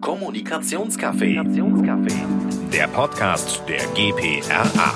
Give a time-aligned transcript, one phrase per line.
[0.00, 1.42] Kommunikationscafé.
[2.70, 4.94] Der Podcast der GPRA.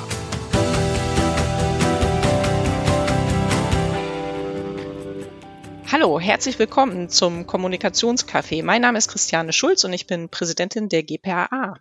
[5.91, 8.63] Hallo, herzlich willkommen zum Kommunikationscafé.
[8.63, 11.79] Mein Name ist Christiane Schulz und ich bin Präsidentin der GPRA.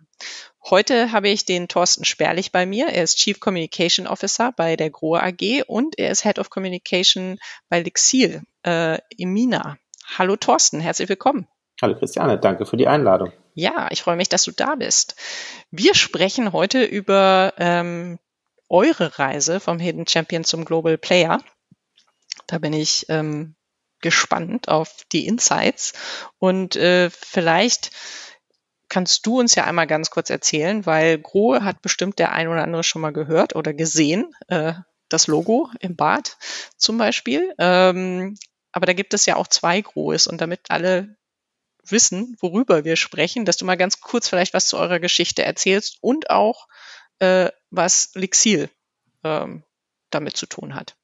[0.68, 2.88] Heute habe ich den Thorsten Sperlich bei mir.
[2.88, 7.38] Er ist Chief Communication Officer bei der Grohe AG und er ist Head of Communication
[7.68, 9.76] bei Lixil äh, im MINA.
[10.18, 11.46] Hallo Thorsten, herzlich willkommen.
[11.82, 13.32] Hallo Christiane, danke für die Einladung.
[13.54, 15.16] Ja, ich freue mich, dass du da bist.
[15.70, 18.18] Wir sprechen heute über ähm,
[18.68, 21.40] eure Reise vom Hidden Champion zum Global Player.
[22.46, 23.54] Da bin ich ähm,
[24.00, 25.94] gespannt auf die Insights.
[26.38, 27.90] Und äh, vielleicht
[28.88, 32.62] kannst du uns ja einmal ganz kurz erzählen, weil Grohe hat bestimmt der ein oder
[32.62, 34.74] andere schon mal gehört oder gesehen, äh,
[35.08, 36.36] das Logo im Bad
[36.76, 37.54] zum Beispiel.
[37.58, 38.36] Ähm,
[38.72, 41.16] aber da gibt es ja auch zwei Grohes und damit alle
[41.86, 45.98] wissen, worüber wir sprechen, dass du mal ganz kurz vielleicht was zu eurer Geschichte erzählst
[46.00, 46.68] und auch
[47.18, 48.68] äh, was Lixil
[49.24, 49.62] ähm,
[50.10, 50.96] damit zu tun hat.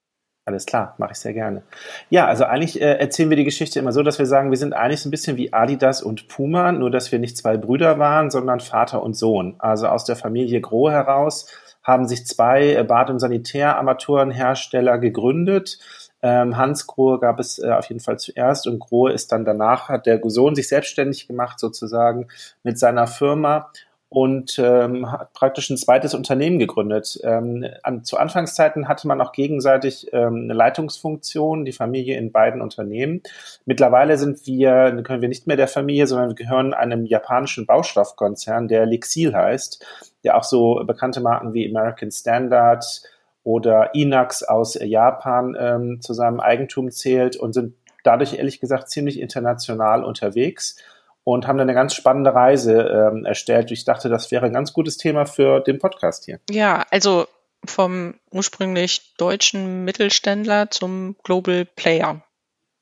[0.49, 1.65] Alles klar, mache ich sehr gerne.
[2.09, 4.75] Ja, also eigentlich äh, erzählen wir die Geschichte immer so, dass wir sagen, wir sind
[4.75, 8.31] eigentlich so ein bisschen wie Adidas und Puma, nur dass wir nicht zwei Brüder waren,
[8.31, 9.57] sondern Vater und Sohn.
[9.59, 11.51] Also aus der Familie Groh heraus
[11.83, 15.81] haben sich zwei äh, Bad- und Sanitärarmaturenhersteller gegründet.
[16.23, 19.89] Ähm, Hans Grohe gab es äh, auf jeden Fall zuerst und Grohe ist dann danach,
[19.89, 22.29] hat der Sohn sich selbstständig gemacht sozusagen
[22.63, 23.71] mit seiner Firma
[24.09, 27.19] und ähm, hat praktisch ein zweites Unternehmen gegründet.
[27.25, 32.63] Ähm, an, zu Anfangszeiten hatte man auch gegenseitig ähm, eine Leitungsfunktion, die Familie in beiden
[32.63, 33.23] Unternehmen.
[33.65, 38.69] Mittlerweile sind wir, können wir nicht mehr der Familie, sondern wir gehören einem japanischen Baustoffkonzern,
[38.69, 39.85] der Lixil heißt,
[40.23, 43.03] der auch so bekannte Marken wie American Standard
[43.47, 49.21] oder Inax aus Japan ähm, zu seinem Eigentum zählt und sind dadurch ehrlich gesagt ziemlich
[49.21, 50.75] international unterwegs
[51.23, 52.81] und haben dann eine ganz spannende Reise
[53.13, 53.71] ähm, erstellt.
[53.71, 56.41] Ich dachte, das wäre ein ganz gutes Thema für den Podcast hier.
[56.51, 57.29] Ja, also
[57.65, 62.25] vom ursprünglich deutschen Mittelständler zum Global Player.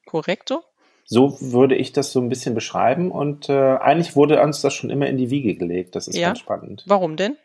[0.07, 0.63] Korrekt so?
[1.05, 4.89] So würde ich das so ein bisschen beschreiben und äh, eigentlich wurde uns das schon
[4.89, 5.95] immer in die Wiege gelegt.
[5.95, 6.29] Das ist ja.
[6.29, 6.85] ganz spannend.
[6.87, 7.37] Warum denn?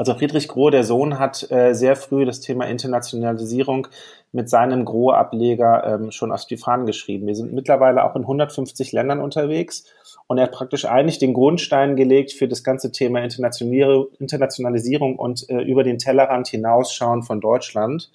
[0.00, 3.86] Also Friedrich Groh, der Sohn, hat äh, sehr früh das Thema Internationalisierung
[4.32, 7.26] mit seinem Groh-Ableger ähm, schon auf die Fahnen geschrieben.
[7.26, 9.84] Wir sind mittlerweile auch in 150 Ländern unterwegs
[10.26, 15.60] und er hat praktisch eigentlich den Grundstein gelegt für das ganze Thema Internationalisierung und äh,
[15.60, 18.10] über den Tellerrand hinausschauen von Deutschland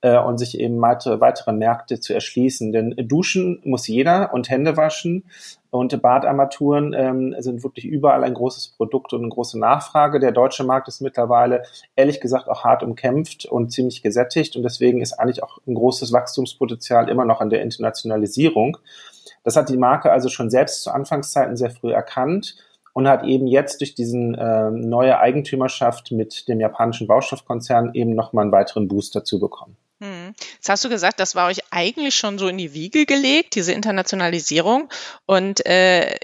[0.00, 2.72] äh, und sich eben weitere, weitere Märkte zu erschließen.
[2.72, 5.22] Denn duschen muss jeder und Hände waschen
[5.70, 10.18] und Badarmaturen ähm, sind wirklich überall ein großes Produkt und eine große Nachfrage.
[10.18, 11.62] Der deutsche Markt ist mittlerweile
[11.94, 16.12] ehrlich gesagt auch hart umkämpft und ziemlich gesättigt und deswegen ist eigentlich auch ein großes
[16.12, 18.78] Wachstumspotenzial immer noch an der Internationalisierung.
[19.44, 22.56] Das hat die Marke also schon selbst zu Anfangszeiten sehr früh erkannt
[22.94, 28.42] und hat eben jetzt durch diesen äh, neue Eigentümerschaft mit dem japanischen Baustoffkonzern eben nochmal
[28.42, 29.76] einen weiteren Boost dazu bekommen.
[30.54, 33.72] Jetzt hast du gesagt, das war euch eigentlich schon so in die Wiege gelegt, diese
[33.72, 34.88] Internationalisierung.
[35.26, 36.16] Und äh,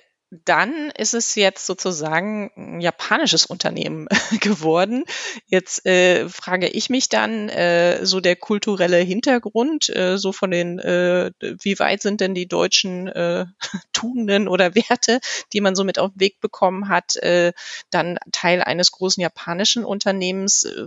[0.44, 4.08] dann ist es jetzt sozusagen ein japanisches Unternehmen
[4.40, 5.04] geworden.
[5.46, 10.78] Jetzt äh, frage ich mich dann, äh, so der kulturelle Hintergrund, äh, so von den,
[10.78, 13.46] äh, wie weit sind denn die deutschen äh,
[13.92, 15.20] Tugenden oder Werte,
[15.52, 17.52] die man so mit auf den Weg bekommen hat, äh,
[17.90, 20.86] dann Teil eines großen japanischen Unternehmens, äh,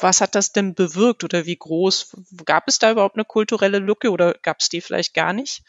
[0.00, 2.16] was hat das denn bewirkt oder wie groß?
[2.44, 5.62] Gab es da überhaupt eine kulturelle Lücke oder gab es die vielleicht gar nicht?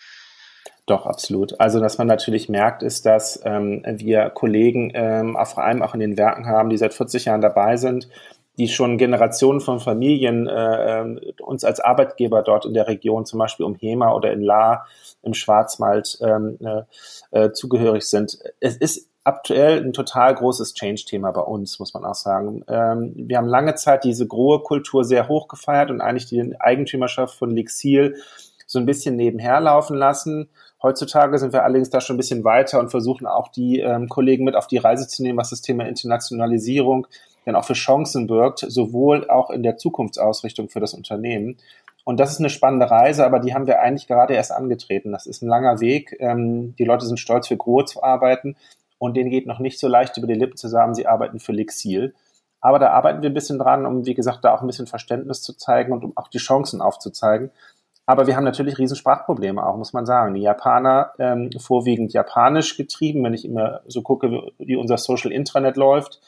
[0.85, 1.59] Doch, absolut.
[1.59, 5.99] Also, was man natürlich merkt, ist, dass ähm, wir Kollegen ähm, vor allem auch in
[5.99, 8.09] den Werken haben, die seit 40 Jahren dabei sind,
[8.57, 13.65] die schon Generationen von Familien äh, uns als Arbeitgeber dort in der Region, zum Beispiel
[13.65, 14.85] um Hema oder in La
[15.21, 18.39] im Schwarzwald ähm, äh, äh, zugehörig sind.
[18.59, 22.63] Es ist aktuell ein total großes Change-Thema bei uns, muss man auch sagen.
[22.67, 27.51] Ähm, wir haben lange Zeit diese Grohe-Kultur sehr hoch gefeiert und eigentlich die Eigentümerschaft von
[27.51, 28.15] Lixil
[28.65, 30.49] so ein bisschen nebenher laufen lassen.
[30.81, 34.45] Heutzutage sind wir allerdings da schon ein bisschen weiter und versuchen auch die ähm, Kollegen
[34.45, 37.07] mit auf die Reise zu nehmen, was das Thema Internationalisierung
[37.45, 41.57] dann auch für Chancen birgt, sowohl auch in der Zukunftsausrichtung für das Unternehmen.
[42.05, 45.11] Und das ist eine spannende Reise, aber die haben wir eigentlich gerade erst angetreten.
[45.11, 46.15] Das ist ein langer Weg.
[46.19, 48.55] Ähm, die Leute sind stolz, für Grohe zu arbeiten
[48.99, 51.53] und denen geht noch nicht so leicht über die Lippen zu sagen, sie arbeiten für
[51.53, 52.13] Lixil.
[52.61, 55.41] Aber da arbeiten wir ein bisschen dran, um, wie gesagt, da auch ein bisschen Verständnis
[55.41, 57.51] zu zeigen und um auch die Chancen aufzuzeigen.
[58.05, 60.33] Aber wir haben natürlich riesen Sprachprobleme auch, muss man sagen.
[60.33, 65.77] Die Japaner ähm, vorwiegend japanisch getrieben, wenn ich immer so gucke, wie unser Social Intranet
[65.77, 66.19] läuft.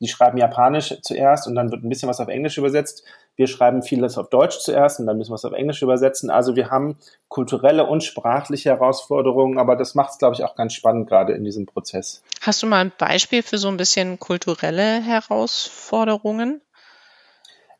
[0.00, 3.04] Die schreiben Japanisch zuerst und dann wird ein bisschen was auf Englisch übersetzt.
[3.36, 6.30] Wir schreiben vieles auf Deutsch zuerst und dann müssen wir es auf Englisch übersetzen.
[6.30, 6.96] Also wir haben
[7.28, 11.44] kulturelle und sprachliche Herausforderungen, aber das macht es, glaube ich, auch ganz spannend gerade in
[11.44, 12.22] diesem Prozess.
[12.40, 16.60] Hast du mal ein Beispiel für so ein bisschen kulturelle Herausforderungen?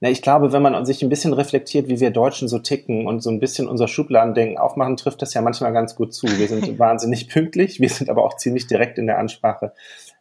[0.01, 3.21] Na, ich glaube, wenn man sich ein bisschen reflektiert, wie wir Deutschen so ticken und
[3.21, 6.29] so ein bisschen unser Schubladendenken aufmachen, trifft das ja manchmal ganz gut zu.
[6.29, 9.73] Wir sind wahnsinnig pünktlich, wir sind aber auch ziemlich direkt in der Ansprache.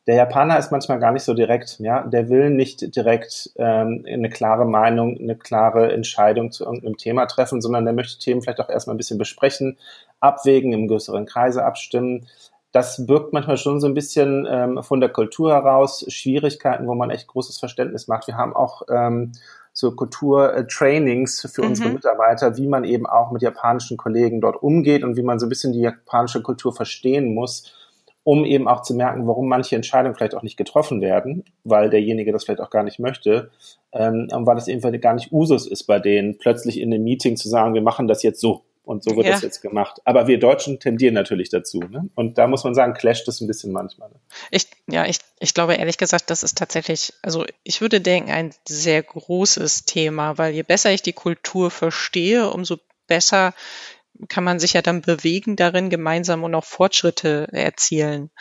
[0.07, 2.04] Der Japaner ist manchmal gar nicht so direkt, ja.
[2.04, 7.62] Der will nicht direkt ähm, eine klare Meinung, eine klare Entscheidung zu irgendeinem Thema treffen,
[7.62, 9.77] sondern der möchte Themen vielleicht auch erstmal ein bisschen besprechen,
[10.19, 12.27] abwägen, im größeren Kreise abstimmen
[12.71, 17.10] das birgt manchmal schon so ein bisschen ähm, von der Kultur heraus Schwierigkeiten, wo man
[17.10, 18.27] echt großes Verständnis macht.
[18.27, 19.31] Wir haben auch ähm,
[19.74, 21.69] so Kulturtrainings für mhm.
[21.69, 25.45] unsere Mitarbeiter, wie man eben auch mit japanischen Kollegen dort umgeht und wie man so
[25.45, 27.74] ein bisschen die japanische Kultur verstehen muss,
[28.27, 32.33] um eben auch zu merken, warum manche Entscheidungen vielleicht auch nicht getroffen werden, weil derjenige
[32.33, 33.51] das vielleicht auch gar nicht möchte,
[33.94, 37.38] ähm, und weil das eben gar nicht Usus ist bei denen, plötzlich in einem Meeting
[37.38, 39.31] zu sagen, wir machen das jetzt so und so wird ja.
[39.31, 40.01] das jetzt gemacht.
[40.03, 41.79] Aber wir Deutschen tendieren natürlich dazu.
[41.79, 42.09] Ne?
[42.15, 44.09] Und da muss man sagen, clasht das ein bisschen manchmal.
[44.09, 44.15] Ne?
[44.51, 48.53] Ich, ja, ich, ich glaube ehrlich gesagt, das ist tatsächlich, also ich würde denken, ein
[48.68, 52.75] sehr großes Thema, weil je besser ich die Kultur verstehe, umso
[53.07, 53.53] besser
[54.30, 58.31] kann man sich ja dann bewegen darin, gemeinsam und auch Fortschritte erzielen.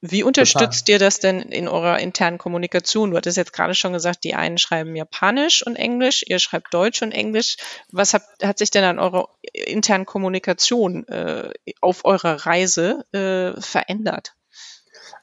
[0.00, 0.94] Wie unterstützt Total.
[0.94, 3.10] ihr das denn in eurer internen Kommunikation?
[3.10, 7.02] Du hattest jetzt gerade schon gesagt, die einen schreiben Japanisch und Englisch, ihr schreibt Deutsch
[7.02, 7.56] und Englisch.
[7.92, 14.34] Was hat, hat sich denn an eurer internen Kommunikation äh, auf eurer Reise äh, verändert?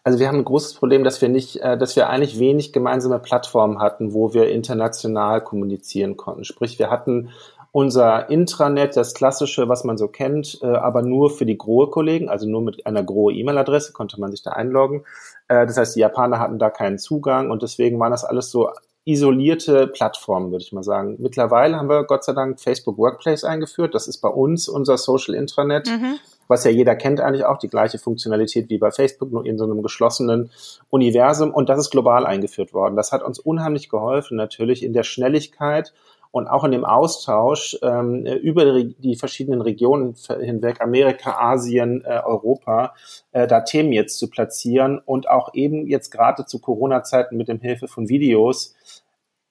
[0.03, 3.19] Also wir haben ein großes Problem, dass wir nicht, äh, dass wir eigentlich wenig gemeinsame
[3.19, 6.43] Plattformen hatten, wo wir international kommunizieren konnten.
[6.43, 7.31] Sprich, wir hatten
[7.71, 12.47] unser Intranet, das klassische, was man so kennt, äh, aber nur für die Grohe-Kollegen, also
[12.47, 15.05] nur mit einer Grohe-E-Mail-Adresse konnte man sich da einloggen.
[15.47, 18.69] Äh, das heißt, die Japaner hatten da keinen Zugang und deswegen waren das alles so
[19.05, 21.15] isolierte Plattformen, würde ich mal sagen.
[21.19, 23.95] Mittlerweile haben wir Gott sei Dank Facebook Workplace eingeführt.
[23.95, 26.19] Das ist bei uns unser Social Intranet, mhm.
[26.47, 29.63] was ja jeder kennt eigentlich auch, die gleiche Funktionalität wie bei Facebook, nur in so
[29.63, 30.51] einem geschlossenen
[30.89, 31.51] Universum.
[31.51, 32.95] Und das ist global eingeführt worden.
[32.95, 35.93] Das hat uns unheimlich geholfen, natürlich in der Schnelligkeit
[36.31, 42.93] und auch in dem Austausch ähm, über die verschiedenen Regionen hinweg, Amerika, Asien, äh, Europa,
[43.33, 47.59] äh, da Themen jetzt zu platzieren und auch eben jetzt gerade zu Corona-Zeiten mit dem
[47.59, 48.75] Hilfe von Videos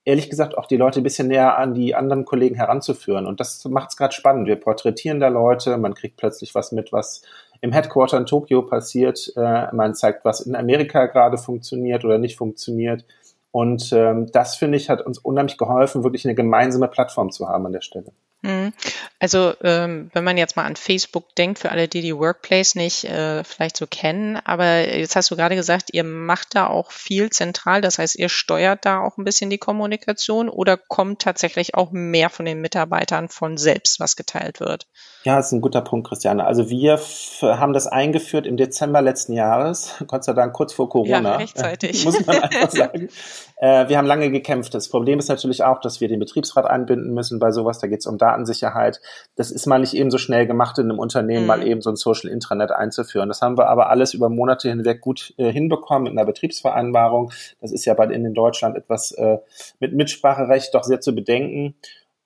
[0.04, 3.26] ehrlich gesagt auch die Leute ein bisschen näher an die anderen Kollegen heranzuführen.
[3.26, 4.48] Und das macht es gerade spannend.
[4.48, 7.22] Wir porträtieren da Leute, man kriegt plötzlich was mit, was
[7.60, 9.32] im Headquarter in Tokio passiert.
[9.36, 13.04] Äh, man zeigt, was in Amerika gerade funktioniert oder nicht funktioniert.
[13.52, 17.66] Und ähm, das, finde ich, hat uns unheimlich geholfen, wirklich eine gemeinsame Plattform zu haben
[17.66, 18.12] an der Stelle.
[18.42, 18.72] Mhm.
[19.18, 23.04] Also ähm, wenn man jetzt mal an Facebook denkt, für alle, die die Workplace nicht
[23.04, 27.30] äh, vielleicht so kennen, aber jetzt hast du gerade gesagt, ihr macht da auch viel
[27.30, 31.90] zentral, das heißt, ihr steuert da auch ein bisschen die Kommunikation oder kommt tatsächlich auch
[31.90, 34.86] mehr von den Mitarbeitern von selbst, was geteilt wird?
[35.22, 36.44] Ja, das ist ein guter Punkt, Christiane.
[36.44, 36.98] Also wir
[37.42, 41.32] haben das eingeführt im Dezember letzten Jahres, Gott sei Dank kurz vor Corona.
[41.32, 42.04] Ja, rechtzeitig.
[42.06, 43.08] muss man einfach sagen.
[43.56, 44.72] Äh, wir haben lange gekämpft.
[44.74, 47.78] Das Problem ist natürlich auch, dass wir den Betriebsrat einbinden müssen bei sowas.
[47.78, 49.00] Da geht es um Datensicherheit.
[49.36, 51.46] Das ist mal nicht eben so schnell gemacht in einem Unternehmen, mhm.
[51.46, 53.28] mal eben so ein Social Intranet einzuführen.
[53.28, 57.32] Das haben wir aber alles über Monate hinweg gut äh, hinbekommen mit einer Betriebsvereinbarung.
[57.60, 59.38] Das ist ja bei in Deutschland etwas äh,
[59.78, 61.74] mit Mitspracherecht doch sehr zu bedenken.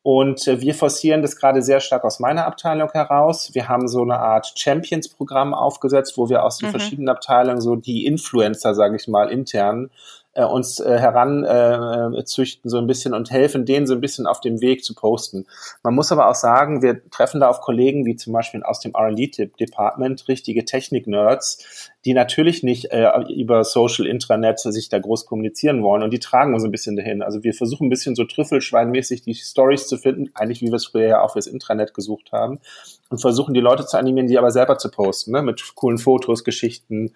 [0.03, 3.55] Und äh, wir forcieren das gerade sehr stark aus meiner Abteilung heraus.
[3.55, 6.73] Wir haben so eine Art Champions-Programm aufgesetzt, wo wir aus den mhm.
[6.73, 9.91] verschiedenen Abteilungen so die Influencer, sage ich mal, intern
[10.35, 14.41] äh, uns äh, heranzüchten äh, so ein bisschen und helfen denen so ein bisschen auf
[14.41, 15.47] dem Weg zu posten.
[15.83, 18.95] Man muss aber auch sagen, wir treffen da auf Kollegen wie zum Beispiel aus dem
[18.95, 26.03] R&D-Department, richtige Technik-Nerds, die natürlich nicht äh, über Social Intranet sich da groß kommunizieren wollen
[26.03, 27.23] und die tragen uns ein bisschen dahin.
[27.23, 30.87] Also wir versuchen ein bisschen so trüffelschweinmäßig die Stories zu finden, eigentlich wie wir es
[30.87, 32.61] früher ja auch fürs Intranet gesucht haben
[33.09, 35.43] und versuchen die Leute zu animieren, die aber selber zu posten, ne?
[35.43, 37.13] mit coolen Fotos, Geschichten,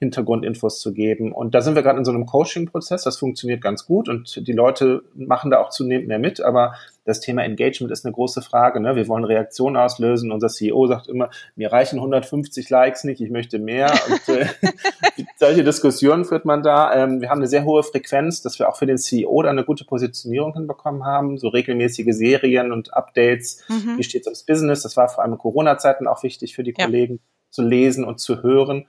[0.00, 1.30] Hintergrundinfos zu geben.
[1.30, 3.04] Und da sind wir gerade in so einem Coaching-Prozess.
[3.04, 6.40] Das funktioniert ganz gut und die Leute machen da auch zunehmend mehr mit.
[6.40, 6.72] Aber
[7.04, 8.80] das Thema Engagement ist eine große Frage.
[8.80, 8.96] Ne?
[8.96, 10.32] Wir wollen Reaktionen auslösen.
[10.32, 13.92] Unser CEO sagt immer, mir reichen 150 Likes nicht, ich möchte mehr.
[14.08, 14.46] Und äh,
[15.36, 16.94] solche Diskussionen führt man da.
[16.94, 19.64] Ähm, wir haben eine sehr hohe Frequenz, dass wir auch für den CEO da eine
[19.64, 21.36] gute Positionierung hinbekommen haben.
[21.36, 23.62] So regelmäßige Serien und Updates.
[23.68, 23.98] Mhm.
[23.98, 24.80] Wie steht es ums Business?
[24.80, 26.86] Das war vor allem in Corona-Zeiten auch wichtig für die ja.
[26.86, 28.86] Kollegen zu lesen und zu hören.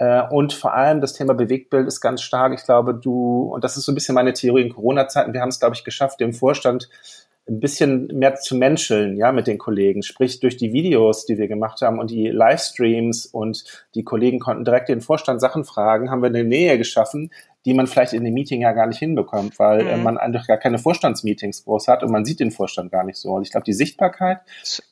[0.00, 2.54] Äh, und vor allem das Thema Bewegtbild ist ganz stark.
[2.54, 5.50] Ich glaube, du, und das ist so ein bisschen meine Theorie in Corona-Zeiten, wir haben
[5.50, 6.88] es, glaube ich, geschafft, dem Vorstand
[7.46, 10.02] ein bisschen mehr zu menscheln, ja, mit den Kollegen.
[10.02, 13.64] Sprich, durch die Videos, die wir gemacht haben und die Livestreams und
[13.94, 17.30] die Kollegen konnten direkt den Vorstand Sachen fragen, haben wir eine Nähe geschaffen,
[17.66, 20.02] die man vielleicht in dem Meeting ja gar nicht hinbekommt, weil äh, mhm.
[20.02, 23.32] man einfach gar keine Vorstandsmeetings groß hat und man sieht den Vorstand gar nicht so.
[23.32, 24.38] Und ich glaube, die Sichtbarkeit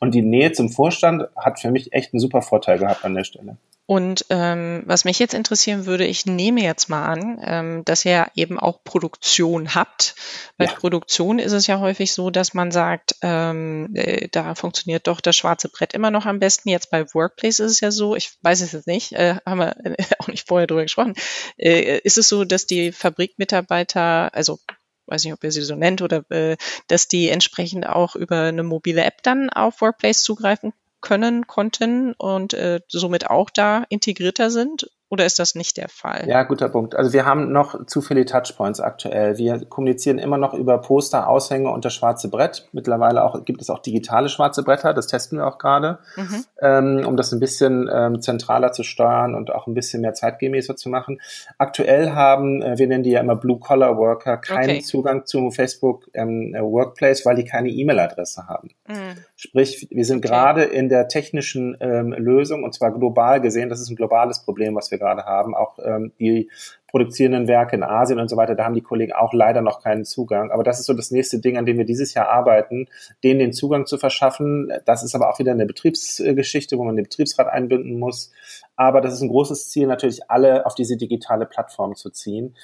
[0.00, 3.24] und die Nähe zum Vorstand hat für mich echt einen super Vorteil gehabt an der
[3.24, 3.56] Stelle.
[3.90, 8.26] Und ähm, was mich jetzt interessieren würde, ich nehme jetzt mal an, ähm, dass ihr
[8.34, 10.14] eben auch Produktion habt.
[10.58, 10.72] Bei ja.
[10.72, 15.36] Produktion ist es ja häufig so, dass man sagt, ähm, äh, da funktioniert doch das
[15.36, 16.68] schwarze Brett immer noch am besten.
[16.68, 19.74] Jetzt bei Workplace ist es ja so, ich weiß es jetzt nicht, äh, haben wir
[19.82, 21.14] äh, auch nicht vorher drüber gesprochen.
[21.56, 24.58] Äh, ist es so, dass die Fabrikmitarbeiter, also
[25.06, 28.64] weiß nicht, ob ihr sie so nennt, oder äh, dass die entsprechend auch über eine
[28.64, 34.90] mobile App dann auf Workplace zugreifen können, konnten und äh, somit auch da integrierter sind?
[35.10, 36.28] Oder ist das nicht der Fall?
[36.28, 36.94] Ja, guter Punkt.
[36.94, 39.38] Also wir haben noch zu viele Touchpoints aktuell.
[39.38, 42.68] Wir kommunizieren immer noch über Poster, Aushänge und das schwarze Brett.
[42.72, 46.44] Mittlerweile auch, gibt es auch digitale schwarze Bretter, das testen wir auch gerade, mhm.
[46.60, 50.76] ähm, um das ein bisschen ähm, zentraler zu steuern und auch ein bisschen mehr zeitgemäßer
[50.76, 51.20] zu machen.
[51.56, 54.80] Aktuell haben, äh, wir nennen die ja immer Blue-Collar-Worker, keinen okay.
[54.80, 58.70] Zugang zu Facebook ähm, Workplace, weil die keine E-Mail-Adresse haben.
[58.86, 59.16] Mhm.
[59.36, 60.28] Sprich, wir sind okay.
[60.28, 64.74] gerade in der technischen ähm, Lösung und zwar global gesehen, das ist ein globales Problem,
[64.74, 66.50] was wir wir gerade haben, auch ähm, die
[66.88, 70.04] produzierenden Werke in Asien und so weiter, da haben die Kollegen auch leider noch keinen
[70.04, 70.50] Zugang.
[70.50, 72.86] Aber das ist so das nächste Ding, an dem wir dieses Jahr arbeiten,
[73.22, 74.72] denen den Zugang zu verschaffen.
[74.86, 78.32] Das ist aber auch wieder eine Betriebsgeschichte, wo man den Betriebsrat einbinden muss.
[78.76, 82.56] Aber das ist ein großes Ziel, natürlich alle auf diese digitale Plattform zu ziehen.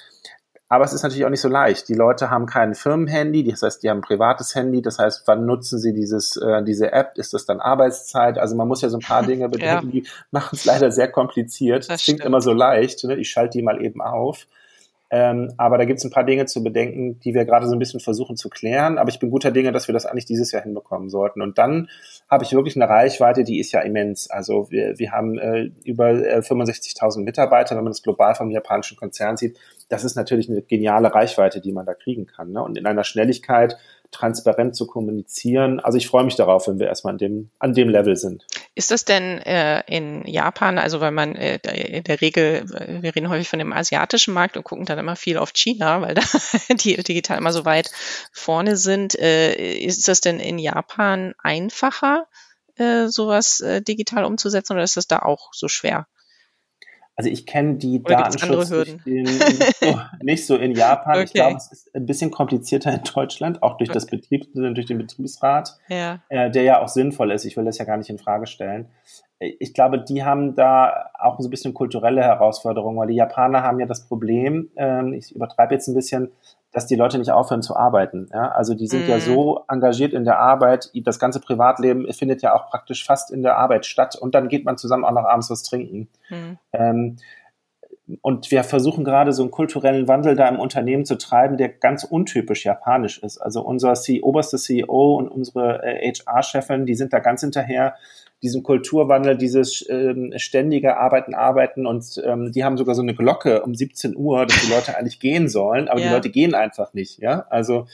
[0.75, 1.89] Aber es ist natürlich auch nicht so leicht.
[1.89, 4.83] Die Leute haben kein Firmenhandy, das heißt, die haben ein privates Handy.
[4.83, 7.13] Das heißt, wann nutzen sie dieses, äh, diese App?
[7.17, 8.39] Ist das dann Arbeitszeit?
[8.39, 9.93] Also man muss ja so ein paar Dinge bedenken, ja.
[9.93, 11.89] die machen es leider sehr kompliziert.
[11.89, 13.05] Das, klingt immer so leicht.
[13.05, 13.15] Ne?
[13.15, 14.49] Ich schalte die mal eben auf.
[15.17, 17.79] Ähm, aber da gibt es ein paar Dinge zu bedenken, die wir gerade so ein
[17.79, 18.99] bisschen versuchen zu klären.
[18.99, 21.41] Aber ich bin guter Dinge, dass wir das eigentlich dieses Jahr hinbekommen sollten.
[21.41, 21.89] Und dann
[22.29, 24.29] habe ich wirklich eine Reichweite, die ist ja immens.
[24.29, 28.97] Also wir, wir haben äh, über äh, 65.000 Mitarbeiter, wenn man das global vom japanischen
[28.97, 29.57] Konzern sieht.
[29.89, 32.51] Das ist natürlich eine geniale Reichweite, die man da kriegen kann.
[32.51, 32.61] Ne?
[32.65, 33.77] Und in einer Schnelligkeit,
[34.15, 35.81] transparent zu kommunizieren.
[35.81, 38.47] Also ich freue mich darauf, wenn wir erstmal an dem, an dem Level sind.
[38.75, 41.59] Ist das denn äh, in Japan, also weil man äh,
[41.99, 45.37] in der Regel, wir reden häufig von dem asiatischen Markt und gucken dann immer viel
[45.37, 46.23] auf China, weil da
[46.71, 47.91] die digital immer so weit
[48.33, 49.19] vorne sind.
[49.19, 52.27] Äh, ist das denn in Japan einfacher,
[52.77, 56.07] äh, sowas äh, digital umzusetzen oder ist das da auch so schwer?
[57.17, 59.07] Also ich kenne die Datenschutz nicht,
[60.23, 61.15] nicht, so, in Japan.
[61.15, 61.25] Okay.
[61.25, 63.95] Ich glaube, es ist ein bisschen komplizierter in Deutschland, auch durch okay.
[63.95, 66.21] das Betrieb, durch den Betriebsrat, ja.
[66.29, 67.45] Äh, der ja auch sinnvoll ist.
[67.45, 68.89] Ich will das ja gar nicht in Frage stellen.
[69.39, 73.79] Ich glaube, die haben da auch so ein bisschen kulturelle Herausforderungen, weil die Japaner haben
[73.79, 76.33] ja das Problem, ähm, ich übertreibe jetzt ein bisschen,
[76.75, 78.29] dass die Leute nicht aufhören zu arbeiten.
[78.33, 78.49] Ja?
[78.51, 79.11] Also die sind mhm.
[79.11, 83.43] ja so engagiert in der Arbeit, das ganze Privatleben findet ja auch praktisch fast in
[83.43, 86.09] der Arbeit statt und dann geht man zusammen auch noch abends was trinken.
[86.29, 86.59] Mhm.
[86.73, 87.17] Ähm,
[88.21, 92.05] und wir versuchen gerade so einen kulturellen Wandel da im Unternehmen zu treiben, der ganz
[92.05, 93.39] untypisch japanisch ist.
[93.39, 97.95] Also unser C oberste CEO und unsere äh, HR-Chefin, die sind da ganz hinterher,
[98.45, 103.63] diesem Kulturwandel, dieses ähm, ständige Arbeiten, Arbeiten und ähm, die haben sogar so eine Glocke
[103.63, 106.09] um 17 Uhr, dass die Leute eigentlich gehen sollen, aber ja.
[106.09, 107.47] die Leute gehen einfach nicht, ja.
[107.49, 107.87] Also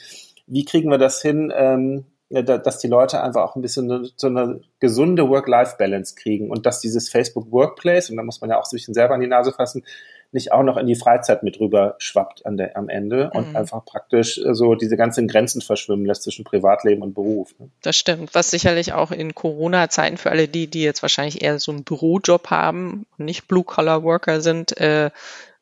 [0.48, 4.60] wie kriegen wir das hin, ähm, dass die Leute einfach auch ein bisschen so eine
[4.80, 8.74] gesunde Work-Life-Balance kriegen und dass dieses Facebook Workplace, und da muss man ja auch so
[8.74, 9.84] ein bisschen selber an die Nase fassen,
[10.32, 13.56] nicht auch noch in die Freizeit mit rüber schwappt an der, am Ende und mhm.
[13.56, 17.54] einfach praktisch äh, so diese ganzen Grenzen verschwimmen lässt zwischen Privatleben und Beruf.
[17.58, 17.70] Ne?
[17.82, 21.72] Das stimmt, was sicherlich auch in Corona-Zeiten für alle die, die jetzt wahrscheinlich eher so
[21.72, 25.10] einen Bürojob haben und nicht Blue-Collar-Worker sind, äh,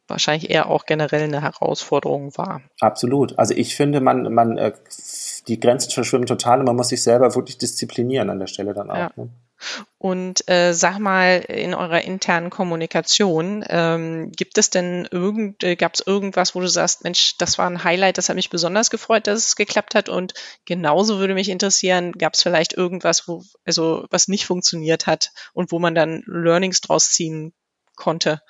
[0.06, 2.62] wahrscheinlich eher auch generell eine Herausforderung war.
[2.80, 3.38] Absolut.
[3.38, 4.72] Also ich finde, man, man, äh,
[5.48, 8.90] die Grenzen verschwimmen total und man muss sich selber wirklich disziplinieren an der Stelle dann
[8.90, 8.96] auch.
[8.96, 9.10] Ja.
[9.16, 9.28] Ne?
[9.98, 15.94] Und äh, sag mal, in eurer internen Kommunikation, ähm, gibt es denn irgend, äh, gab
[15.94, 19.26] es irgendwas, wo du sagst, Mensch, das war ein Highlight, das hat mich besonders gefreut,
[19.26, 20.08] dass es geklappt hat.
[20.08, 20.34] Und
[20.64, 25.72] genauso würde mich interessieren, gab es vielleicht irgendwas, wo, also was nicht funktioniert hat und
[25.72, 27.52] wo man dann Learnings draus ziehen
[27.96, 28.40] konnte?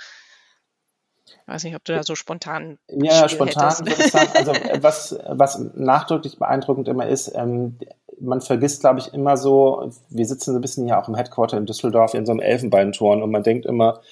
[1.48, 2.78] Ich weiß nicht, ob du da so spontan.
[2.88, 3.86] Ja, spontan hättest.
[3.86, 4.30] würde ich sagen.
[4.34, 4.52] Also
[4.82, 7.78] was, was nachdrücklich beeindruckend immer ist, ähm,
[8.20, 11.56] man vergisst, glaube ich, immer so, wir sitzen so ein bisschen hier auch im Headquarter
[11.56, 14.02] in Düsseldorf in so einem Elfenbeinturm und man denkt immer,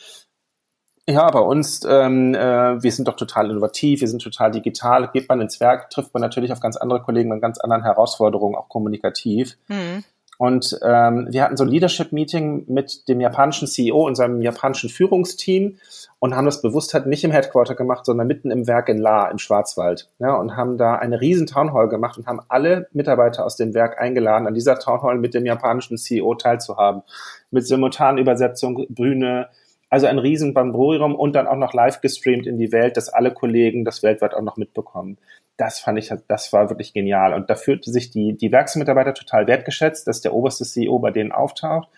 [1.06, 5.08] ja, bei uns, ähm, äh, wir sind doch total innovativ, wir sind total digital.
[5.08, 8.56] Geht man ins Werk, trifft man natürlich auf ganz andere Kollegen mit ganz anderen Herausforderungen,
[8.56, 9.58] auch kommunikativ.
[9.68, 10.04] Mhm.
[10.38, 15.78] Und ähm, wir hatten so ein Leadership-Meeting mit dem japanischen CEO und seinem japanischen Führungsteam
[16.18, 19.28] und haben das bewusst halt nicht im Headquarter gemacht, sondern mitten im Werk in La
[19.28, 20.10] im Schwarzwald.
[20.18, 24.00] Ja, und haben da eine riesen Townhall gemacht und haben alle Mitarbeiter aus dem Werk
[24.00, 27.02] eingeladen, an dieser Townhall mit dem japanischen CEO teilzuhaben.
[27.50, 29.48] Mit Simultanübersetzung, Bühne,
[29.88, 33.32] Also ein riesen Bamborium und dann auch noch live gestreamt in die Welt, dass alle
[33.32, 35.16] Kollegen das weltweit auch noch mitbekommen.
[35.56, 37.32] Das fand ich, das war wirklich genial.
[37.32, 41.32] Und da fühlte sich die, die Werksmitarbeiter total wertgeschätzt, dass der oberste CEO bei denen
[41.32, 41.88] auftaucht.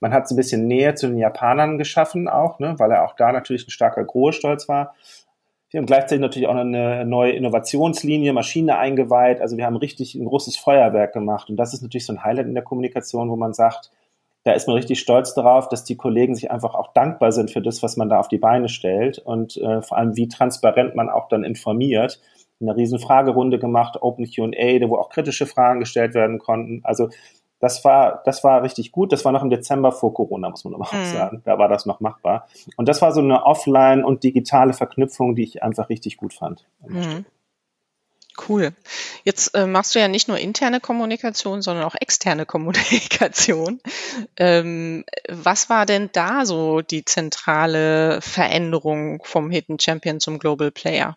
[0.00, 3.16] Man hat so ein bisschen Nähe zu den Japanern geschaffen auch, ne, weil er auch
[3.16, 4.94] da natürlich ein starker Grohe-Stolz war.
[5.70, 9.40] Wir haben gleichzeitig natürlich auch eine neue Innovationslinie, Maschine eingeweiht.
[9.40, 11.50] Also wir haben richtig ein großes Feuerwerk gemacht.
[11.50, 13.90] Und das ist natürlich so ein Highlight in der Kommunikation, wo man sagt,
[14.44, 17.60] da ist man richtig stolz darauf, dass die Kollegen sich einfach auch dankbar sind für
[17.60, 21.10] das, was man da auf die Beine stellt und äh, vor allem, wie transparent man
[21.10, 22.18] auch dann informiert.
[22.60, 26.80] Eine riesen Fragerunde gemacht, Open Q&A, wo auch kritische Fragen gestellt werden konnten.
[26.84, 27.08] Also
[27.60, 29.12] das war, das war richtig gut.
[29.12, 31.04] Das war noch im Dezember vor Corona, muss man aber auch mhm.
[31.06, 31.42] sagen.
[31.44, 32.48] Da war das noch machbar.
[32.76, 36.66] Und das war so eine offline und digitale Verknüpfung, die ich einfach richtig gut fand.
[36.86, 37.24] Mhm.
[38.48, 38.72] Cool.
[39.24, 43.80] Jetzt äh, machst du ja nicht nur interne Kommunikation, sondern auch externe Kommunikation.
[44.36, 51.16] Ähm, was war denn da so die zentrale Veränderung vom Hidden Champion zum Global Player?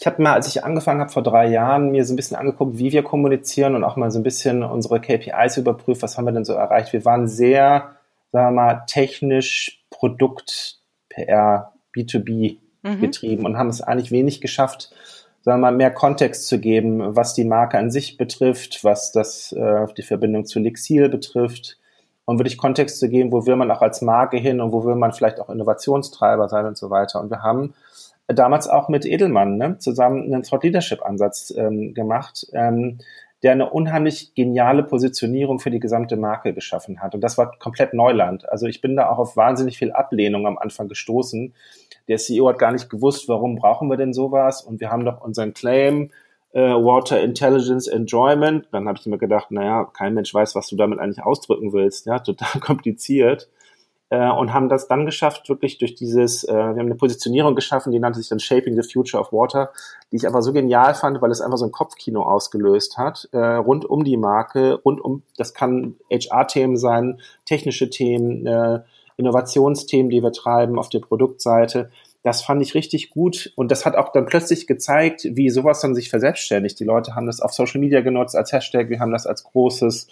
[0.00, 2.78] Ich habe mal, als ich angefangen habe vor drei Jahren, mir so ein bisschen angeguckt,
[2.78, 6.32] wie wir kommunizieren und auch mal so ein bisschen unsere KPIs überprüft, was haben wir
[6.32, 6.92] denn so erreicht.
[6.92, 7.96] Wir waren sehr,
[8.30, 10.78] sagen wir mal, technisch Produkt,
[11.08, 13.00] PR, B2B mhm.
[13.00, 14.92] getrieben und haben es eigentlich wenig geschafft,
[15.42, 19.50] sagen wir mal, mehr Kontext zu geben, was die Marke an sich betrifft, was das,
[19.52, 21.76] äh, die Verbindung zu Lixil betrifft
[22.24, 24.94] und wirklich Kontext zu geben, wo will man auch als Marke hin und wo will
[24.94, 27.20] man vielleicht auch Innovationstreiber sein und so weiter.
[27.20, 27.74] Und wir haben
[28.28, 32.98] damals auch mit Edelmann ne, zusammen einen Thought Leadership Ansatz ähm, gemacht, ähm,
[33.42, 37.14] der eine unheimlich geniale Positionierung für die gesamte Marke geschaffen hat.
[37.14, 38.48] Und das war komplett Neuland.
[38.48, 41.54] Also ich bin da auch auf wahnsinnig viel Ablehnung am Anfang gestoßen.
[42.08, 44.62] Der CEO hat gar nicht gewusst, warum brauchen wir denn sowas?
[44.62, 46.10] Und wir haben doch unseren Claim,
[46.52, 48.68] äh, Water Intelligence Enjoyment.
[48.72, 52.06] Dann habe ich mir gedacht, naja, kein Mensch weiß, was du damit eigentlich ausdrücken willst.
[52.06, 53.48] Ja, total kompliziert
[54.10, 57.92] äh, und haben das dann geschafft, wirklich durch dieses, äh, wir haben eine Positionierung geschaffen,
[57.92, 59.70] die nannte sich dann Shaping the Future of Water,
[60.10, 63.38] die ich aber so genial fand, weil es einfach so ein Kopfkino ausgelöst hat, äh,
[63.38, 68.80] rund um die Marke, rund um, das kann HR-Themen sein, technische Themen, äh,
[69.18, 71.90] Innovationsthemen, die wir treiben auf der Produktseite.
[72.22, 75.94] Das fand ich richtig gut und das hat auch dann plötzlich gezeigt, wie sowas dann
[75.94, 76.78] sich verselbstständigt.
[76.78, 80.08] Die Leute haben das auf Social Media genutzt als Hashtag, wir haben das als großes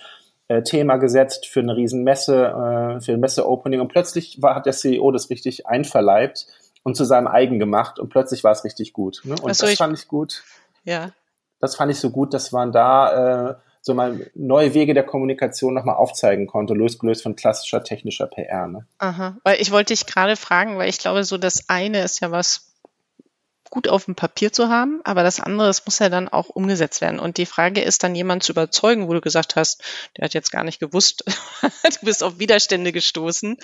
[0.49, 4.67] äh, Thema gesetzt für eine riesen Messe, äh, für ein Messe-Opening und plötzlich war, hat
[4.67, 6.47] der CEO das richtig einverleibt
[6.83, 9.21] und zu seinem eigen gemacht und plötzlich war es richtig gut.
[9.25, 9.35] Ne?
[9.43, 10.45] Und so, das fand ich gut.
[10.85, 11.11] Ja.
[11.59, 15.73] Das fand ich so gut, dass man da äh, so mal neue Wege der Kommunikation
[15.75, 18.67] nochmal aufzeigen konnte, losgelöst von klassischer technischer PR.
[18.67, 18.87] Ne?
[18.99, 22.31] Aha, weil ich wollte dich gerade fragen, weil ich glaube, so das eine ist ja
[22.31, 22.66] was,
[23.71, 27.01] gut auf dem Papier zu haben, aber das andere, das muss ja dann auch umgesetzt
[27.01, 27.19] werden.
[27.19, 29.83] Und die Frage ist dann, jemand zu überzeugen, wo du gesagt hast,
[30.17, 31.25] der hat jetzt gar nicht gewusst,
[31.63, 33.57] du bist auf Widerstände gestoßen,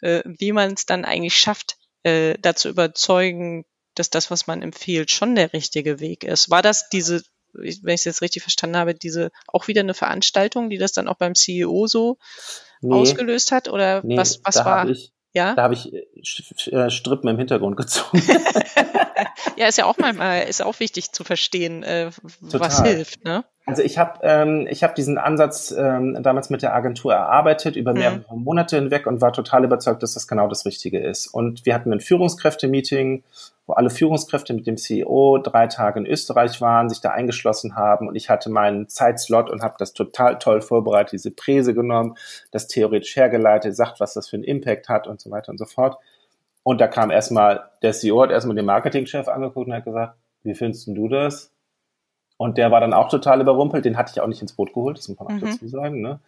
[0.00, 5.10] äh, wie man es dann eigentlich schafft, äh, dazu überzeugen, dass das, was man empfiehlt,
[5.10, 6.50] schon der richtige Weg ist.
[6.50, 10.70] War das diese, wenn ich es jetzt richtig verstanden habe, diese auch wieder eine Veranstaltung,
[10.70, 12.18] die das dann auch beim CEO so
[12.80, 13.68] nee, ausgelöst hat?
[13.68, 14.88] Oder nee, was, was war?
[14.88, 15.54] Ich, ja?
[15.54, 18.20] Da habe ich äh, Strippen im Hintergrund gezogen.
[19.56, 23.24] ja, ist ja auch manchmal, ist auch wichtig zu verstehen, äh, was hilft.
[23.24, 23.44] Ne?
[23.68, 27.92] Also ich habe ähm, ich hab diesen Ansatz ähm, damals mit der Agentur erarbeitet über
[27.92, 27.98] mhm.
[27.98, 28.42] mehrere mhm.
[28.42, 31.26] Monate hinweg und war total überzeugt, dass das genau das Richtige ist.
[31.26, 33.24] Und wir hatten ein Führungskräfte-Meeting,
[33.66, 38.08] wo alle Führungskräfte mit dem CEO drei Tage in Österreich waren, sich da eingeschlossen haben
[38.08, 42.14] und ich hatte meinen Zeitslot und habe das total toll vorbereitet, diese Präse genommen,
[42.50, 45.66] das theoretisch hergeleitet, sagt, was das für einen Impact hat und so weiter und so
[45.66, 45.98] fort.
[46.62, 50.54] Und da kam erstmal, der CEO hat erstmal den Marketingchef angeguckt und hat gesagt, wie
[50.54, 51.52] findest du das?
[52.38, 53.84] Und der war dann auch total überrumpelt.
[53.84, 55.40] Den hatte ich auch nicht ins Boot geholt, das muss man auch mhm.
[55.40, 56.00] dazu sagen.
[56.00, 56.20] Ne?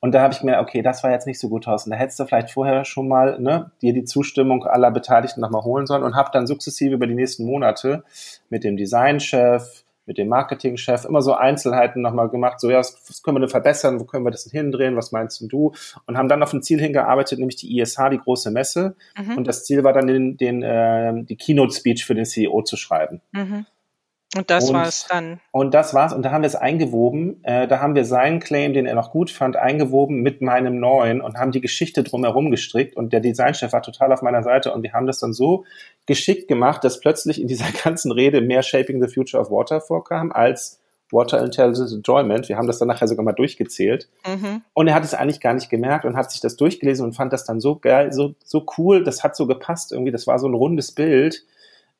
[0.00, 1.90] Und da habe ich mir, okay, das war jetzt nicht so gut, Thorsten.
[1.90, 5.86] Da hättest du vielleicht vorher schon mal ne, dir die Zustimmung aller Beteiligten nochmal holen
[5.86, 8.02] sollen und habe dann sukzessive über die nächsten Monate
[8.48, 12.60] mit dem Designchef, mit dem Marketingchef immer so Einzelheiten nochmal gemacht.
[12.60, 14.00] So, ja, was können wir denn verbessern?
[14.00, 14.96] Wo können wir das denn hindrehen?
[14.96, 15.72] Was meinst du?
[16.06, 18.96] Und haben dann auf ein Ziel hingearbeitet, nämlich die ISH, die große Messe.
[19.18, 19.36] Mhm.
[19.36, 23.20] Und das Ziel war dann, den, den, äh, die Keynote-Speech für den CEO zu schreiben.
[23.32, 23.66] Mhm.
[24.36, 25.40] Und das war es dann.
[25.52, 26.12] Und das war's.
[26.12, 27.42] Und da haben wir es eingewoben.
[27.44, 31.22] Äh, da haben wir seinen Claim, den er noch gut fand, eingewoben mit meinem neuen
[31.22, 32.94] und haben die Geschichte drumherum gestrickt.
[32.94, 34.74] Und der Designchef war total auf meiner Seite.
[34.74, 35.64] Und wir haben das dann so
[36.04, 40.30] geschickt gemacht, dass plötzlich in dieser ganzen Rede mehr Shaping the Future of Water vorkam
[40.30, 40.78] als
[41.10, 42.50] Water Intelligence Enjoyment.
[42.50, 44.10] Wir haben das dann nachher sogar mal durchgezählt.
[44.26, 44.60] Mhm.
[44.74, 47.32] Und er hat es eigentlich gar nicht gemerkt und hat sich das durchgelesen und fand
[47.32, 49.04] das dann so geil, so, so cool.
[49.04, 50.12] Das hat so gepasst irgendwie.
[50.12, 51.46] Das war so ein rundes Bild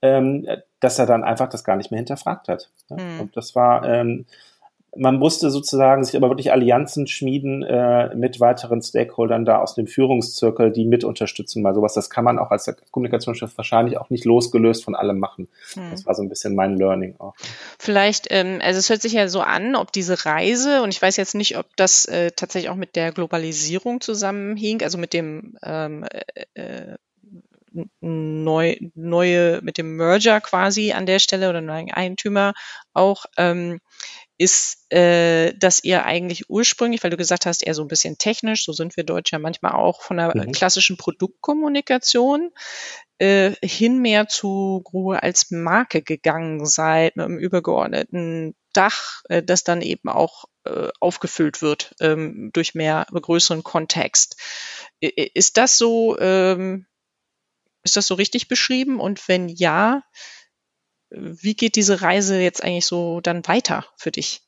[0.02, 0.46] ähm,
[0.80, 2.70] dass er dann einfach das gar nicht mehr hinterfragt hat.
[2.88, 2.96] Ja?
[2.96, 3.20] Mhm.
[3.20, 4.26] Und das war, ähm,
[4.96, 9.86] man musste sozusagen sich aber wirklich Allianzen schmieden äh, mit weiteren Stakeholdern da aus dem
[9.86, 11.94] Führungszirkel, die mit unterstützen bei sowas.
[11.94, 15.48] Das kann man auch als Kommunikationschef wahrscheinlich auch nicht losgelöst von allem machen.
[15.74, 15.90] Hm.
[15.90, 17.34] Das war so ein bisschen mein Learning auch.
[17.78, 21.16] Vielleicht, ähm, also es hört sich ja so an, ob diese Reise, und ich weiß
[21.16, 26.04] jetzt nicht, ob das äh, tatsächlich auch mit der Globalisierung zusammenhing, also mit dem ähm,
[26.54, 26.96] äh, äh
[28.00, 32.54] neu, neue, mit dem Merger quasi an der Stelle oder neuen Eigentümer
[32.92, 33.80] auch, ähm,
[34.38, 38.64] ist, äh, dass ihr eigentlich ursprünglich, weil du gesagt hast, eher so ein bisschen technisch,
[38.64, 40.52] so sind wir Deutsche ja manchmal auch von der mhm.
[40.52, 42.50] klassischen Produktkommunikation
[43.18, 49.64] äh, hin mehr zu Grohe als Marke gegangen seid, mit einem übergeordneten Dach, äh, das
[49.64, 54.40] dann eben auch äh, aufgefüllt wird ähm, durch mehr größeren Kontext.
[55.00, 56.86] Ist das so, ähm,
[57.88, 59.00] ist das so richtig beschrieben?
[59.00, 60.02] Und wenn ja,
[61.10, 64.42] wie geht diese Reise jetzt eigentlich so dann weiter für dich?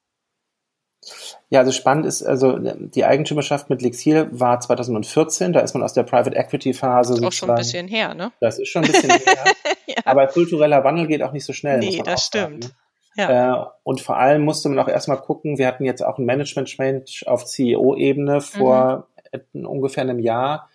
[1.49, 5.95] Ja, also spannend ist, also die Eigentümerschaft mit Lexil war 2014, da ist man aus
[5.95, 7.15] der Private Equity Phase.
[7.15, 8.33] Das ist auch schon ein bisschen her, ne?
[8.41, 9.45] Das ist schon ein bisschen her.
[9.87, 9.95] ja.
[10.05, 11.79] Aber kultureller Wandel geht auch nicht so schnell.
[11.79, 12.65] Nee, das stimmt.
[12.65, 12.77] Sagen,
[13.17, 13.23] ne?
[13.23, 13.63] ja.
[13.63, 17.23] Äh, und vor allem musste man auch erstmal gucken, wir hatten jetzt auch ein Management-Change
[17.27, 19.09] auf CEO-Ebene vor
[19.55, 19.67] mhm.
[19.67, 20.69] ungefähr einem Jahr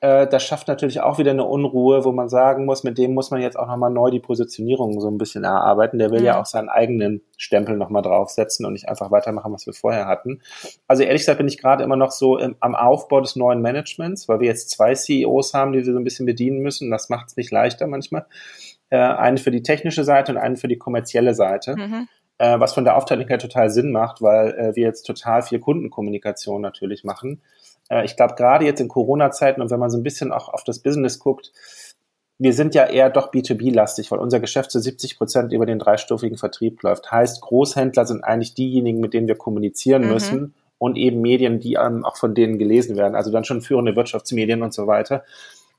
[0.00, 3.30] äh, das schafft natürlich auch wieder eine Unruhe, wo man sagen muss, mit dem muss
[3.30, 5.98] man jetzt auch nochmal neu die Positionierung so ein bisschen erarbeiten.
[5.98, 6.26] Der will mhm.
[6.26, 10.42] ja auch seinen eigenen Stempel nochmal draufsetzen und nicht einfach weitermachen, was wir vorher hatten.
[10.86, 14.28] Also ehrlich gesagt bin ich gerade immer noch so im, am Aufbau des neuen Managements,
[14.28, 16.90] weil wir jetzt zwei CEOs haben, die wir so ein bisschen bedienen müssen.
[16.90, 18.26] Das macht es nicht leichter manchmal.
[18.90, 21.74] Äh, einen für die technische Seite und einen für die kommerzielle Seite.
[21.76, 22.08] Mhm.
[22.38, 25.58] Äh, was von der Aufteilung her total Sinn macht, weil äh, wir jetzt total viel
[25.58, 27.40] Kundenkommunikation natürlich machen.
[27.88, 30.64] Äh, ich glaube, gerade jetzt in Corona-Zeiten und wenn man so ein bisschen auch auf
[30.64, 31.52] das Business guckt,
[32.38, 36.36] wir sind ja eher doch B2B-lastig, weil unser Geschäft zu 70 Prozent über den dreistufigen
[36.36, 37.10] Vertrieb läuft.
[37.10, 40.08] Heißt, Großhändler sind eigentlich diejenigen, mit denen wir kommunizieren mhm.
[40.08, 43.14] müssen und eben Medien, die ähm, auch von denen gelesen werden.
[43.14, 45.24] Also dann schon führende Wirtschaftsmedien und so weiter.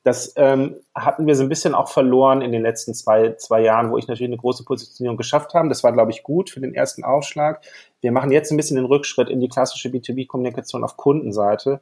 [0.08, 3.92] Das ähm, hatten wir so ein bisschen auch verloren in den letzten zwei, zwei Jahren,
[3.92, 5.68] wo ich natürlich eine große Positionierung geschafft habe.
[5.68, 7.62] Das war, glaube ich, gut für den ersten Aufschlag.
[8.00, 11.82] Wir machen jetzt ein bisschen den Rückschritt in die klassische B2B-Kommunikation auf Kundenseite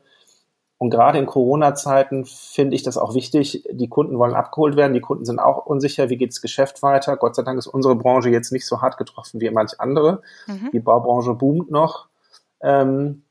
[0.79, 3.63] und gerade in Corona-Zeiten finde ich das auch wichtig.
[3.71, 4.95] Die Kunden wollen abgeholt werden.
[4.95, 6.09] Die Kunden sind auch unsicher.
[6.09, 7.17] Wie geht das Geschäft weiter?
[7.17, 10.23] Gott sei Dank ist unsere Branche jetzt nicht so hart getroffen wie manch andere.
[10.47, 10.71] Mhm.
[10.73, 12.07] Die Baubranche boomt noch.
[12.59, 13.21] Ähm,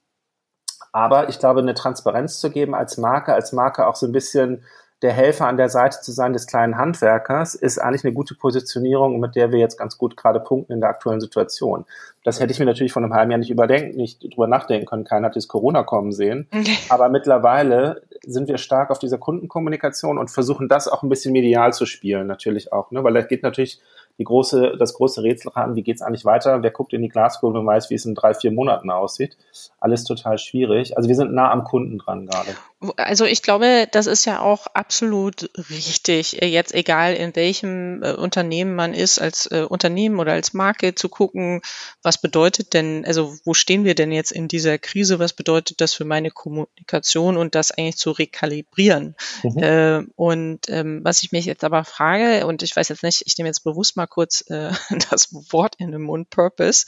[0.92, 4.62] aber ich glaube, eine Transparenz zu geben als Marke, als Marke auch so ein bisschen
[5.04, 9.20] der Helfer an der Seite zu sein des kleinen Handwerkers, ist eigentlich eine gute Positionierung,
[9.20, 11.84] mit der wir jetzt ganz gut gerade punkten in der aktuellen Situation.
[12.24, 15.04] Das hätte ich mir natürlich vor einem halben Jahr nicht überdenken, nicht drüber nachdenken können.
[15.04, 16.48] Keiner hat das Corona kommen sehen.
[16.88, 21.74] Aber mittlerweile sind wir stark auf dieser Kundenkommunikation und versuchen das auch ein bisschen medial
[21.74, 23.04] zu spielen, natürlich auch, ne?
[23.04, 23.82] weil da geht natürlich
[24.18, 26.62] die große, das große Rätsel ran, wie geht's eigentlich weiter?
[26.62, 29.36] Wer guckt in die Glaskugel und weiß, wie es in drei, vier Monaten aussieht?
[29.80, 30.96] Alles total schwierig.
[30.96, 32.50] Also wir sind nah am Kunden dran gerade.
[32.96, 38.12] Also ich glaube, das ist ja auch absolut richtig, äh, jetzt egal in welchem äh,
[38.12, 41.62] Unternehmen man ist, als äh, Unternehmen oder als Marke zu gucken,
[42.02, 45.94] was bedeutet denn, also wo stehen wir denn jetzt in dieser Krise, was bedeutet das
[45.94, 49.14] für meine Kommunikation und das eigentlich zu rekalibrieren.
[49.42, 49.58] Mhm.
[49.58, 53.38] Äh, und ähm, was ich mich jetzt aber frage, und ich weiß jetzt nicht, ich
[53.38, 54.44] nehme jetzt bewusst mal kurz
[55.10, 56.86] das Wort in den Mund, Purpose.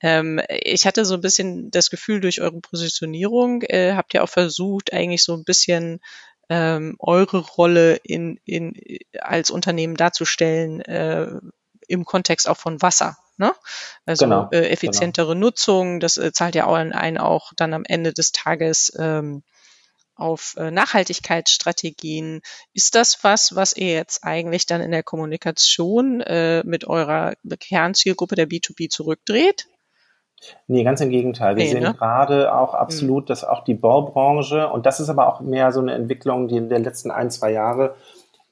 [0.00, 4.92] Ähm, ich hatte so ein bisschen das Gefühl, durch eure Positionierung habt ihr auch versucht,
[4.92, 6.00] eigentlich so ein bisschen
[6.48, 8.74] ähm, eure Rolle in, in,
[9.20, 11.28] als Unternehmen darzustellen äh,
[11.88, 13.16] im Kontext auch von Wasser.
[13.36, 13.52] Ne?
[14.06, 15.46] Also genau, äh, effizientere genau.
[15.46, 19.42] Nutzung, das äh, zahlt ja auch einen auch dann am Ende des Tages ähm,
[20.14, 22.42] auf äh, Nachhaltigkeitsstrategien.
[22.72, 28.36] Ist das was, was ihr jetzt eigentlich dann in der Kommunikation äh, mit eurer Kernzielgruppe
[28.36, 29.66] der B2B zurückdreht?
[30.66, 31.56] Nee, ganz im Gegenteil.
[31.56, 31.94] Wir nee, sehen ne?
[31.94, 32.80] gerade auch hm.
[32.80, 36.56] absolut, dass auch die Baubranche, und das ist aber auch mehr so eine Entwicklung, die
[36.56, 37.94] in den letzten ein, zwei Jahre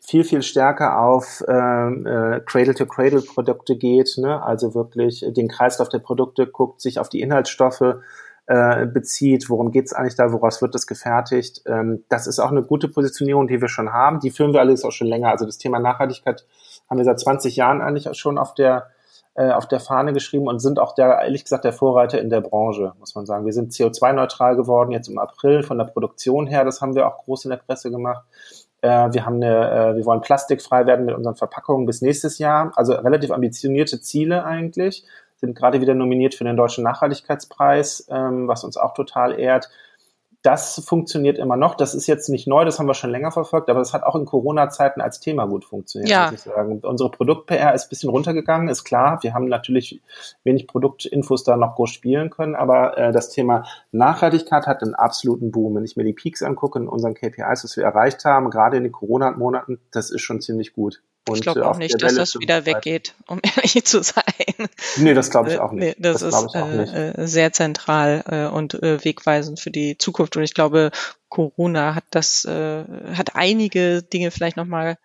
[0.00, 4.42] viel, viel stärker auf ähm, äh, Cradle-to-Cradle-Produkte geht, ne?
[4.42, 8.00] also wirklich den Kreislauf der Produkte guckt, sich auf die Inhaltsstoffe
[8.46, 11.62] äh, bezieht, worum geht es eigentlich da, woraus wird das gefertigt.
[11.66, 14.18] Ähm, das ist auch eine gute Positionierung, die wir schon haben.
[14.18, 15.30] Die führen wir alles auch schon länger.
[15.30, 16.44] Also das Thema Nachhaltigkeit
[16.90, 18.88] haben wir seit 20 Jahren eigentlich auch schon auf der
[19.34, 22.40] äh, auf der Fahne geschrieben und sind auch der, ehrlich gesagt, der Vorreiter in der
[22.40, 23.46] Branche, muss man sagen.
[23.46, 27.24] Wir sind CO2-neutral geworden, jetzt im April von der Produktion her, das haben wir auch
[27.24, 28.24] groß in der Presse gemacht.
[28.82, 32.72] Äh, wir haben eine, äh, wir wollen plastikfrei werden mit unseren Verpackungen bis nächstes Jahr.
[32.76, 35.06] Also relativ ambitionierte Ziele eigentlich.
[35.36, 39.70] Sind gerade wieder nominiert für den Deutschen Nachhaltigkeitspreis, ähm, was uns auch total ehrt
[40.42, 41.76] das funktioniert immer noch.
[41.76, 44.16] Das ist jetzt nicht neu, das haben wir schon länger verfolgt, aber das hat auch
[44.16, 46.24] in Corona-Zeiten als Thema gut funktioniert, Ja.
[46.30, 46.80] muss ich sagen.
[46.82, 49.18] Unsere Produkt-PR ist ein bisschen runtergegangen, ist klar.
[49.22, 50.02] Wir haben natürlich
[50.42, 55.52] wenig Produktinfos da noch groß spielen können, aber äh, das Thema Nachhaltigkeit hat einen absoluten
[55.52, 55.76] Boom.
[55.76, 58.82] Wenn ich mir die Peaks angucke in unseren KPIs, was wir erreicht haben, gerade in
[58.82, 61.02] den Corona-Monaten, das ist schon ziemlich gut.
[61.28, 64.24] Und, Ich glaube auch nicht, dass das wieder weggeht, um ehrlich zu sein.
[64.96, 65.98] Nee, das glaube ich Äh, auch nicht.
[65.98, 70.36] Nee, das, glaube ist äh, äh, sehr zentral äh, und äh, wegweisend für die Zukunft.
[70.36, 70.90] Und ich glaube,
[71.28, 74.98] Corona hat das, äh, hat einige Dinge vielleicht nochmal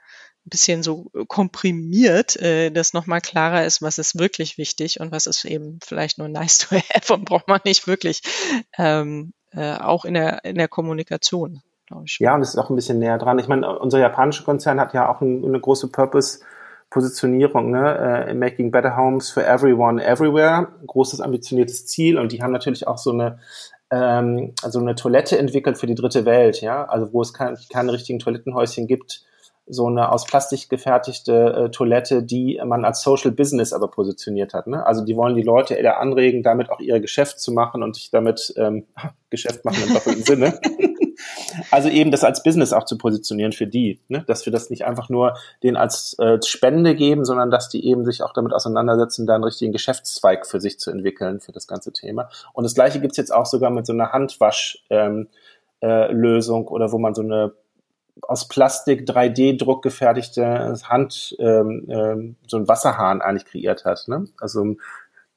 [0.46, 5.44] ein bisschen so komprimiert, dass nochmal klarer ist, was ist wirklich wichtig und was ist
[5.44, 8.22] eben vielleicht nur nice to have und braucht man nicht wirklich.
[8.78, 12.20] Ähm, äh, auch in der, in der Kommunikation, glaube ich.
[12.20, 13.40] Ja, und es ist auch ein bisschen näher dran.
[13.40, 18.28] Ich meine, unser japanischer Konzern hat ja auch ein, eine große Purpose-Positionierung, ne?
[18.28, 20.68] äh, Making Better Homes for Everyone, Everywhere.
[20.86, 22.20] Großes, ambitioniertes Ziel.
[22.20, 23.40] Und die haben natürlich auch so eine,
[23.90, 26.86] ähm, also eine Toilette entwickelt für die dritte Welt, ja.
[26.86, 29.24] Also wo es kein, keine richtigen Toilettenhäuschen gibt,
[29.70, 34.68] so eine aus Plastik gefertigte äh, Toilette, die man als Social Business aber positioniert hat.
[34.68, 34.86] Ne?
[34.86, 38.10] Also die wollen die Leute eher anregen, damit auch ihr Geschäft zu machen und sich
[38.10, 38.86] damit ähm,
[39.30, 40.60] Geschäft machen im doppelten Sinne.
[41.72, 44.24] Also eben das als Business auch zu positionieren für die, ne?
[44.28, 48.06] dass wir das nicht einfach nur denen als äh, Spende geben, sondern dass die eben
[48.06, 51.92] sich auch damit auseinandersetzen, da einen richtigen Geschäftszweig für sich zu entwickeln für das ganze
[51.92, 52.30] Thema.
[52.54, 55.28] Und das gleiche gibt's jetzt auch sogar mit so einer Handwaschlösung ähm,
[55.82, 57.54] äh, oder wo man so eine
[58.24, 64.08] aus Plastik 3D-Druck gefertigte Hand, ähm, ähm, so ein Wasserhahn eigentlich kreiert hat.
[64.08, 64.26] Ne?
[64.40, 64.76] Also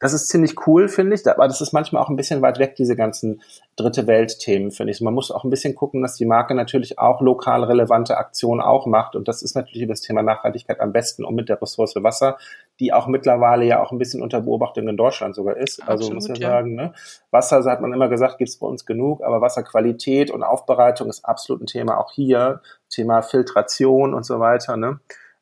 [0.01, 2.75] das ist ziemlich cool, finde ich, aber das ist manchmal auch ein bisschen weit weg,
[2.75, 3.43] diese ganzen
[3.77, 5.01] dritte Welt-Themen, finde ich.
[5.01, 8.87] Man muss auch ein bisschen gucken, dass die Marke natürlich auch lokal relevante Aktionen auch
[8.87, 11.95] macht und das ist natürlich über das Thema Nachhaltigkeit am besten und mit der Ressource
[11.97, 12.39] Wasser,
[12.81, 15.81] die auch mittlerweile ja auch ein bisschen unter Beobachtung in Deutschland sogar ist.
[15.83, 16.49] Also Absolut, muss man ja.
[16.49, 16.93] sagen, ne?
[17.31, 21.09] Wasser, so hat man immer gesagt, gibt es bei uns genug, aber Wasserqualität und Aufbereitung
[21.09, 22.63] ist absolut ein Thema auch hier.
[22.89, 24.77] Thema Filtration und so weiter.
[24.77, 25.01] Ne?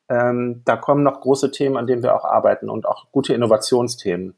[0.09, 4.35] Ähm, da kommen noch große Themen, an denen wir auch arbeiten und auch gute Innovationsthemen.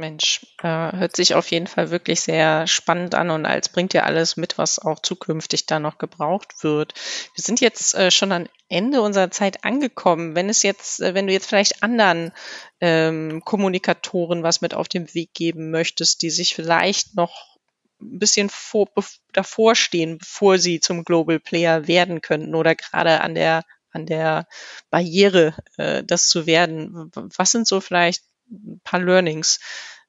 [0.00, 4.02] Mensch, äh, hört sich auf jeden Fall wirklich sehr spannend an und als bringt ja
[4.02, 6.94] alles mit, was auch zukünftig da noch gebraucht wird.
[7.34, 10.34] Wir sind jetzt äh, schon am Ende unserer Zeit angekommen.
[10.34, 12.32] Wenn es jetzt, äh, wenn du jetzt vielleicht anderen
[12.80, 17.58] ähm, Kommunikatoren was mit auf den Weg geben möchtest, die sich vielleicht noch
[18.00, 18.88] ein bisschen vor,
[19.32, 24.46] davor stehen, bevor sie zum Global Player werden könnten oder gerade an der an der
[24.90, 27.10] Barriere, äh, das zu werden.
[27.36, 29.60] Was sind so vielleicht ein paar Learnings,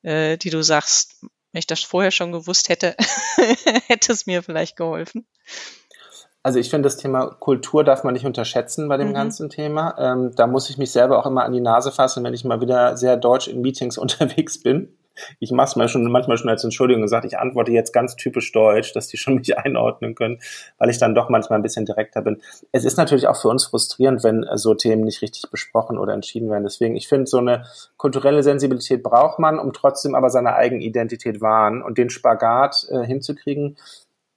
[0.02, 2.96] äh, die du sagst, wenn ich das vorher schon gewusst hätte,
[3.88, 5.28] hätte es mir vielleicht geholfen.
[6.44, 9.14] Also ich finde, das Thema Kultur darf man nicht unterschätzen bei dem Mhm.
[9.14, 9.96] ganzen Thema.
[10.00, 12.62] Ähm, da muss ich mich selber auch immer an die Nase fassen, wenn ich mal
[12.62, 14.98] wieder sehr deutsch in Meetings unterwegs bin.
[15.40, 18.52] Ich mache es mal schon manchmal schon als Entschuldigung gesagt, ich antworte jetzt ganz typisch
[18.52, 20.40] deutsch, dass die schon mich einordnen können,
[20.78, 22.42] weil ich dann doch manchmal ein bisschen direkter bin.
[22.72, 26.50] Es ist natürlich auch für uns frustrierend, wenn so Themen nicht richtig besprochen oder entschieden
[26.50, 26.64] werden.
[26.64, 27.66] Deswegen, ich finde, so eine
[27.98, 33.06] kulturelle Sensibilität braucht man, um trotzdem aber seine eigene Identität wahren und den Spagat äh,
[33.06, 33.78] hinzukriegen,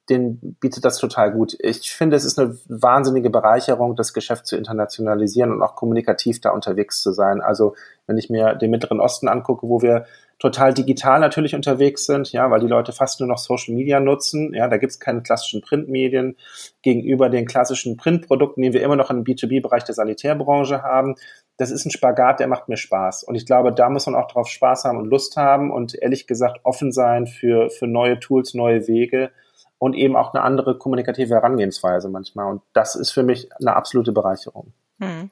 [0.09, 1.55] den bietet das total gut.
[1.59, 6.51] Ich finde, es ist eine wahnsinnige Bereicherung, das Geschäft zu internationalisieren und auch kommunikativ da
[6.51, 7.41] unterwegs zu sein.
[7.41, 10.05] Also wenn ich mir den Mittleren Osten angucke, wo wir
[10.37, 14.53] total digital natürlich unterwegs sind, ja, weil die Leute fast nur noch Social Media nutzen,
[14.53, 16.35] ja, da gibt es keine klassischen Printmedien
[16.83, 21.15] gegenüber den klassischen Printprodukten, die wir immer noch im B2B-Bereich der Sanitärbranche haben.
[21.57, 23.23] Das ist ein Spagat, der macht mir Spaß.
[23.23, 26.27] Und ich glaube, da muss man auch drauf Spaß haben und Lust haben und ehrlich
[26.27, 29.31] gesagt offen sein für, für neue Tools, neue Wege
[29.77, 32.47] und eben auch eine andere kommunikative Herangehensweise manchmal.
[32.47, 34.73] Und das ist für mich eine absolute Bereicherung.
[34.99, 35.29] Hm.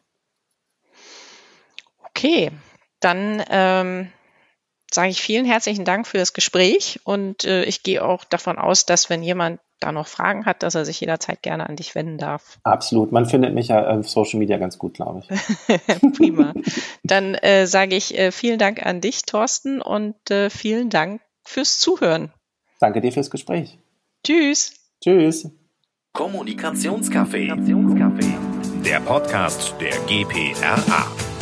[2.10, 2.52] Okay,
[3.00, 4.10] dann ähm,
[4.92, 8.86] sage ich vielen herzlichen Dank für das Gespräch und äh, ich gehe auch davon aus,
[8.86, 12.18] dass wenn jemand da noch Fragen hat, dass er sich jederzeit gerne an dich wenden
[12.18, 12.60] darf.
[12.64, 13.12] Absolut.
[13.12, 16.18] Man findet mich ja auf Social Media ganz gut, glaube ich.
[16.18, 16.54] Prima.
[17.04, 21.80] Dann äh, sage ich äh, vielen Dank an dich, Thorsten, und äh, vielen Dank fürs
[21.80, 22.32] Zuhören.
[22.80, 23.78] Danke dir fürs Gespräch.
[24.26, 24.74] Tschüss.
[25.04, 25.50] Tschüss.
[26.14, 27.50] Kommunikationscafé.
[28.86, 31.33] Der Podcast der GPRA.